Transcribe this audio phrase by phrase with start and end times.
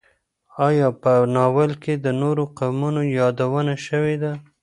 [0.67, 4.33] ایا په ناول کې د نورو قومونو یادونه شوې ده؟